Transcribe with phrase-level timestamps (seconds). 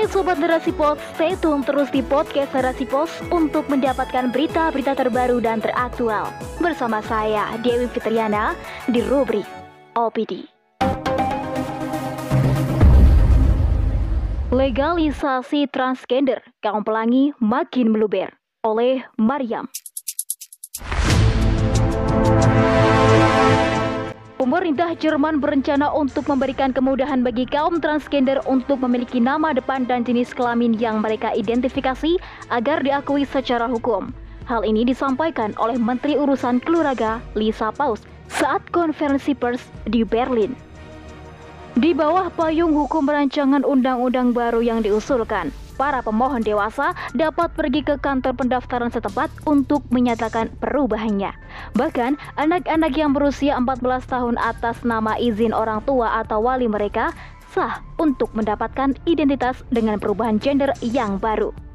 [0.00, 5.44] Hai Sobat Narasi Pos, stay tune terus di podcast Narasi Pos untuk mendapatkan berita-berita terbaru
[5.44, 6.24] dan teraktual.
[6.56, 8.56] Bersama saya, Dewi Fitriana,
[8.88, 9.44] di rubrik
[9.92, 10.48] OPD.
[14.48, 18.32] Legalisasi transgender, kaum pelangi makin meluber
[18.64, 19.68] oleh Mariam.
[24.40, 30.32] Pemerintah Jerman berencana untuk memberikan kemudahan bagi kaum transgender untuk memiliki nama depan dan jenis
[30.32, 32.16] kelamin yang mereka identifikasi
[32.48, 34.16] agar diakui secara hukum.
[34.48, 38.00] Hal ini disampaikan oleh Menteri Urusan Keluarga Lisa Paus
[38.32, 40.56] saat konferensi pers di Berlin.
[41.78, 47.94] Di bawah payung hukum rancangan undang-undang baru yang diusulkan, para pemohon dewasa dapat pergi ke
[48.02, 51.30] kantor pendaftaran setempat untuk menyatakan perubahannya.
[51.78, 57.14] Bahkan, anak-anak yang berusia 14 tahun atas nama izin orang tua atau wali mereka
[57.54, 61.69] sah untuk mendapatkan identitas dengan perubahan gender yang baru.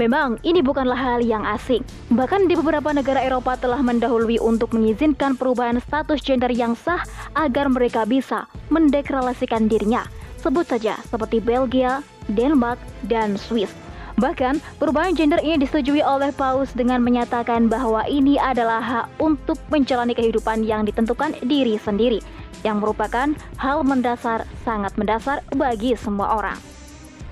[0.00, 1.84] Memang ini bukanlah hal yang asing.
[2.08, 7.04] Bahkan di beberapa negara Eropa telah mendahului untuk mengizinkan perubahan status gender yang sah
[7.36, 10.08] agar mereka bisa mendeklarasikan dirinya.
[10.40, 12.00] Sebut saja seperti Belgia,
[12.32, 12.80] Denmark,
[13.12, 13.68] dan Swiss.
[14.16, 20.16] Bahkan, perubahan gender ini disetujui oleh Paus dengan menyatakan bahwa ini adalah hak untuk menjalani
[20.16, 22.24] kehidupan yang ditentukan diri sendiri,
[22.64, 26.79] yang merupakan hal mendasar, sangat mendasar bagi semua orang.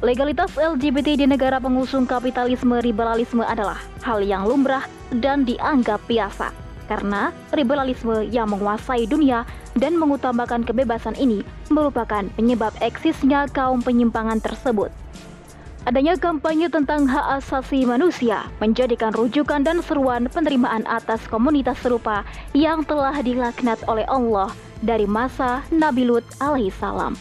[0.00, 4.88] Legalitas LGBT di negara pengusung kapitalisme liberalisme adalah hal yang lumrah
[5.20, 6.56] dan dianggap biasa,
[6.88, 9.44] karena liberalisme yang menguasai dunia
[9.76, 14.88] dan mengutamakan kebebasan ini merupakan penyebab eksisnya kaum penyimpangan tersebut.
[15.84, 22.24] Adanya kampanye tentang hak asasi manusia menjadikan rujukan dan seruan penerimaan atas komunitas serupa
[22.56, 24.48] yang telah dilaknat oleh Allah
[24.80, 27.16] dari masa Nabi Lut alaihissalam.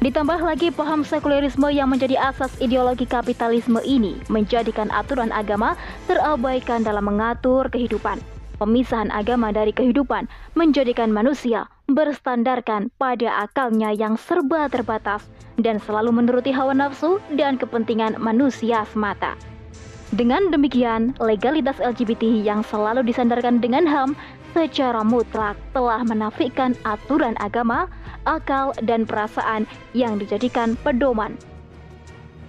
[0.00, 5.76] Ditambah lagi paham sekulerisme yang menjadi asas ideologi kapitalisme ini menjadikan aturan agama
[6.08, 8.16] terabaikan dalam mengatur kehidupan
[8.60, 15.24] Pemisahan agama dari kehidupan menjadikan manusia berstandarkan pada akalnya yang serba terbatas
[15.56, 19.32] dan selalu menuruti hawa nafsu dan kepentingan manusia semata.
[20.12, 24.12] Dengan demikian, legalitas LGBT yang selalu disandarkan dengan HAM
[24.52, 27.86] secara mutlak telah menafikan aturan agama,
[28.26, 31.38] akal, dan perasaan yang dijadikan pedoman.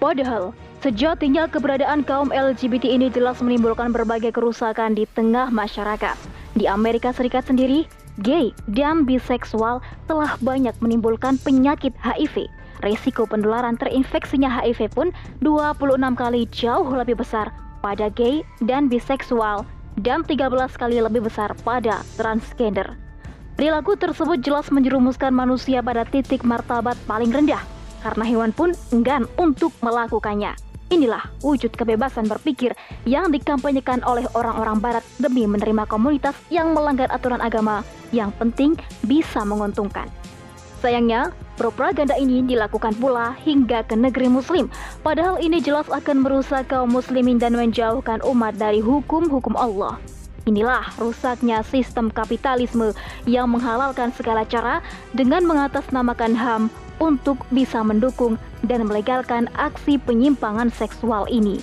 [0.01, 6.17] Padahal, Sejatinya keberadaan kaum LGBT ini jelas menimbulkan berbagai kerusakan di tengah masyarakat.
[6.57, 7.85] Di Amerika Serikat sendiri,
[8.25, 9.77] gay dan biseksual
[10.09, 12.49] telah banyak menimbulkan penyakit HIV.
[12.81, 15.13] Risiko penularan terinfeksinya HIV pun
[15.45, 17.53] 26 kali jauh lebih besar
[17.85, 19.61] pada gay dan biseksual
[20.01, 22.97] dan 13 kali lebih besar pada transgender.
[23.55, 27.61] Perilaku tersebut jelas menjerumuskan manusia pada titik martabat paling rendah
[28.01, 30.57] karena hewan pun enggan untuk melakukannya.
[30.91, 32.75] Inilah wujud kebebasan berpikir
[33.07, 37.79] yang dikampanyekan oleh orang-orang barat demi menerima komunitas yang melanggar aturan agama
[38.11, 38.75] yang penting
[39.07, 40.11] bisa menguntungkan.
[40.83, 41.31] Sayangnya,
[41.61, 44.65] propaganda ini dilakukan pula hingga ke negeri muslim.
[45.05, 50.01] Padahal ini jelas akan merusak kaum muslimin dan menjauhkan umat dari hukum-hukum Allah.
[50.49, 52.97] Inilah rusaknya sistem kapitalisme
[53.29, 54.81] yang menghalalkan segala cara
[55.13, 56.63] dengan mengatasnamakan HAM
[56.97, 61.61] untuk bisa mendukung dan melegalkan aksi penyimpangan seksual ini.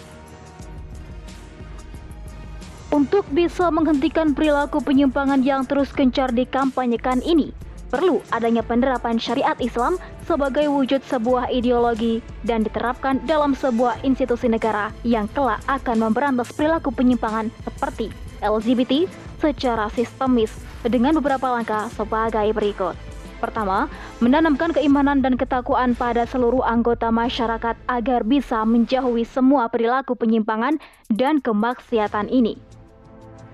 [2.95, 7.51] Untuk bisa menghentikan perilaku penyimpangan yang terus gencar dikampanyekan ini,
[7.89, 9.97] perlu adanya penerapan syariat Islam
[10.29, 16.93] sebagai wujud sebuah ideologi dan diterapkan dalam sebuah institusi negara yang kelak akan memberantas perilaku
[16.93, 18.13] penyimpangan seperti
[18.45, 19.09] LGBT
[19.41, 20.53] secara sistemis
[20.87, 22.95] dengan beberapa langkah sebagai berikut.
[23.39, 23.87] Pertama,
[24.19, 31.39] menanamkan keimanan dan ketakwaan pada seluruh anggota masyarakat agar bisa menjauhi semua perilaku penyimpangan dan
[31.39, 32.59] kemaksiatan ini.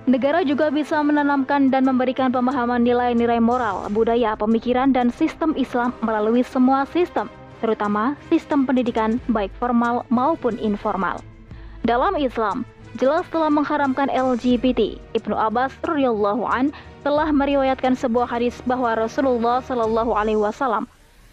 [0.05, 6.45] Negara juga bisa menanamkan dan memberikan pemahaman nilai-nilai moral, budaya, pemikiran, dan sistem Islam melalui
[6.45, 7.25] semua sistem,
[7.65, 11.25] terutama sistem pendidikan baik formal maupun informal.
[11.89, 12.69] Dalam Islam,
[13.01, 15.01] jelas telah mengharamkan LGBT.
[15.17, 16.69] Ibnu Abbas radhiyallahu an
[17.01, 20.85] telah meriwayatkan sebuah hadis bahwa Rasulullah Shallallahu alaihi wasallam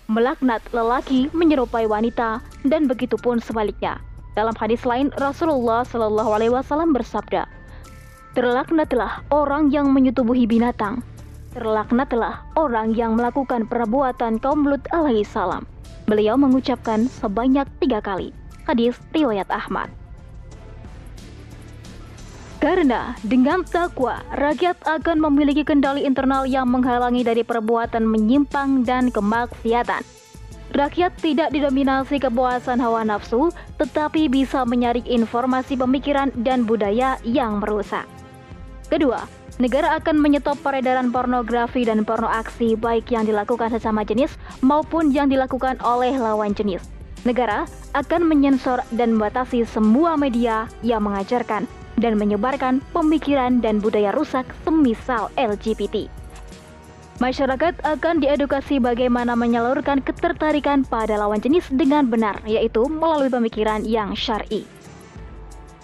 [0.07, 3.99] melaknat lelaki menyerupai wanita dan begitu pun sebaliknya.
[4.31, 7.43] Dalam hadis lain Rasulullah Shallallahu alaihi wasallam bersabda,
[8.31, 11.03] "Terlaknatlah orang yang menyetubuhi binatang.
[11.51, 15.67] Terlaknatlah orang yang melakukan perbuatan kaum Lut alaihi salam."
[16.07, 18.35] Beliau mengucapkan sebanyak tiga kali.
[18.67, 19.91] Hadis riwayat Ahmad.
[22.61, 30.05] Karena dengan takwa, rakyat akan memiliki kendali internal yang menghalangi dari perbuatan menyimpang dan kemaksiatan.
[30.71, 38.07] rakyat tidak didominasi kepuasan hawa nafsu, tetapi bisa menyaring informasi pemikiran dan budaya yang merusak.
[38.91, 39.23] Kedua,
[39.55, 45.31] negara akan menyetop peredaran pornografi dan porno aksi baik yang dilakukan sesama jenis maupun yang
[45.31, 46.83] dilakukan oleh lawan jenis.
[47.23, 47.63] Negara
[47.95, 51.63] akan menyensor dan membatasi semua media yang mengajarkan
[52.03, 56.11] dan menyebarkan pemikiran dan budaya rusak semisal LGBT.
[57.23, 64.17] Masyarakat akan diedukasi bagaimana menyalurkan ketertarikan pada lawan jenis dengan benar, yaitu melalui pemikiran yang
[64.17, 64.65] syar'i.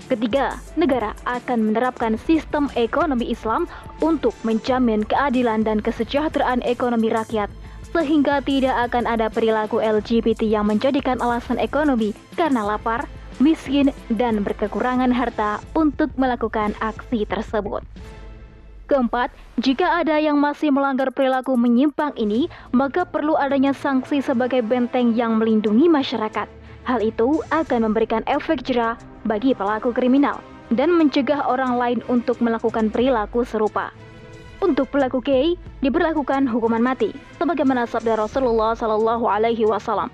[0.08, 3.68] Ketiga, negara akan menerapkan sistem ekonomi Islam
[4.00, 7.52] untuk menjamin keadilan dan kesejahteraan ekonomi rakyat,
[7.92, 13.04] sehingga tidak akan ada perilaku LGBT yang menjadikan alasan ekonomi karena lapar,
[13.44, 17.84] miskin, dan berkekurangan harta untuk melakukan aksi tersebut.
[18.88, 25.12] Keempat, jika ada yang masih melanggar perilaku menyimpang ini, maka perlu adanya sanksi sebagai benteng
[25.12, 26.48] yang melindungi masyarakat.
[26.88, 28.96] Hal itu akan memberikan efek jerah
[29.28, 30.40] bagi pelaku kriminal
[30.72, 33.92] dan mencegah orang lain untuk melakukan perilaku serupa.
[34.58, 35.54] Untuk pelaku gay
[35.86, 40.10] diberlakukan hukuman mati, sebagaimana sabda Rasulullah Shallallahu Alaihi Wasallam.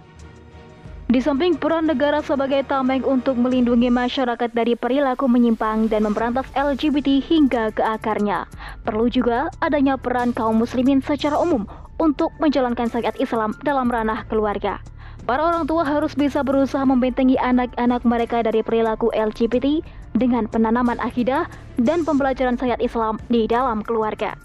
[1.13, 7.21] Di samping peran negara sebagai tameng untuk melindungi masyarakat dari perilaku menyimpang dan memberantas LGBT
[7.21, 8.49] hingga ke akarnya,
[8.81, 11.69] perlu juga adanya peran kaum muslimin secara umum
[12.01, 14.81] untuk menjalankan syariat Islam dalam ranah keluarga.
[15.23, 19.79] Para orang tua harus bisa berusaha membentengi anak-anak mereka dari perilaku LGBT
[20.11, 21.47] dengan penanaman akidah
[21.79, 24.35] dan pembelajaran syariat Islam di dalam keluarga.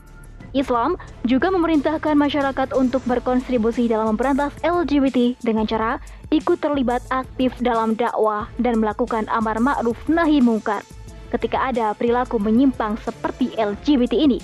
[0.54, 0.94] Islam
[1.26, 5.98] juga memerintahkan masyarakat untuk berkontribusi dalam memberantas LGBT dengan cara
[6.30, 10.86] ikut terlibat aktif dalam dakwah dan melakukan amar ma'ruf nahi mungkar.
[11.28, 14.38] Ketika ada perilaku menyimpang seperti LGBT ini,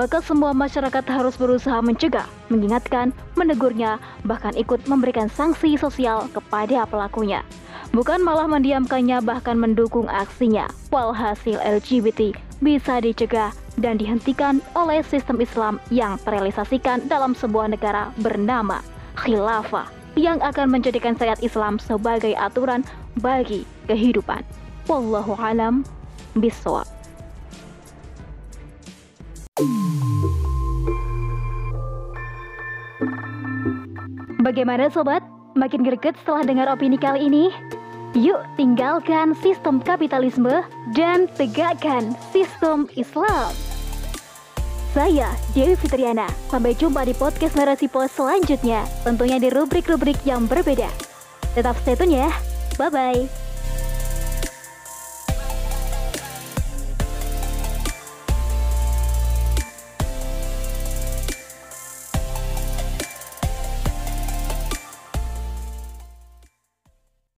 [0.00, 7.44] maka semua masyarakat harus berusaha mencegah, mengingatkan, menegurnya, bahkan ikut memberikan sanksi sosial kepada pelakunya.
[7.92, 10.72] Bukan malah mendiamkannya bahkan mendukung aksinya.
[10.88, 12.32] Walhasil LGBT
[12.64, 18.80] bisa dicegah dan dihentikan oleh sistem Islam yang terrealisasikan dalam sebuah negara bernama
[19.20, 19.84] khilafah
[20.16, 22.88] yang akan menjadikan syariat Islam sebagai aturan
[23.20, 24.48] bagi kehidupan.
[24.88, 25.84] Wallahu alam
[26.40, 26.99] bisawab.
[34.40, 35.20] Bagaimana sobat?
[35.54, 37.52] Makin greget setelah dengar opini kali ini?
[38.18, 40.66] Yuk tinggalkan sistem kapitalisme
[40.96, 43.54] dan tegakkan sistem Islam.
[44.90, 46.26] Saya Dewi Fitriana.
[46.50, 48.82] Sampai jumpa di podcast Narasi Pos selanjutnya.
[49.06, 50.90] Tentunya di rubrik-rubrik yang berbeda.
[51.54, 52.30] Tetap stay tune ya.
[52.74, 53.49] Bye-bye.